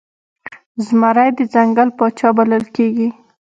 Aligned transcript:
زمری 0.85 1.29
د 1.37 1.39
ځنګل 1.53 1.89
پاچا 1.97 2.29
بلل 2.37 2.65
کېږي. 2.75 3.07